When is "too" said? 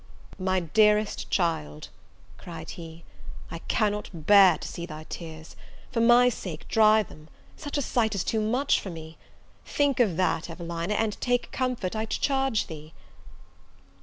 8.23-8.39